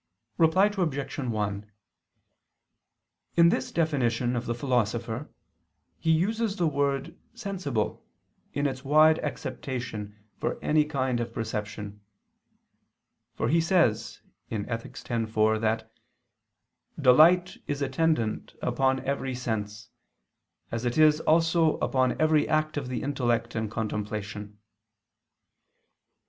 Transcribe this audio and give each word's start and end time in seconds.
Reply 0.39 0.65
Obj. 0.75 1.19
1: 1.19 1.71
In 3.37 3.49
this 3.49 3.71
definition 3.71 4.35
of 4.35 4.47
the 4.47 4.55
Philosopher, 4.55 5.29
he 5.99 6.09
uses 6.09 6.55
the 6.55 6.65
word 6.65 7.15
"sensible" 7.35 8.03
in 8.51 8.65
its 8.65 8.83
wide 8.83 9.19
acceptation 9.19 10.17
for 10.37 10.57
any 10.63 10.85
kind 10.85 11.19
of 11.19 11.31
perception. 11.31 12.01
For 13.35 13.47
he 13.47 13.61
says 13.61 14.23
(Ethic. 14.49 14.97
x, 15.07 15.31
4) 15.31 15.59
that 15.59 15.91
"delight 16.99 17.57
is 17.67 17.83
attendant 17.83 18.55
upon 18.59 19.01
every 19.05 19.35
sense, 19.35 19.89
as 20.71 20.83
it 20.83 20.97
is 20.97 21.19
also 21.19 21.77
upon 21.77 22.19
every 22.19 22.49
act 22.49 22.75
of 22.75 22.87
the 22.87 23.03
intellect 23.03 23.53
and 23.53 23.69
contemplation." 23.69 24.57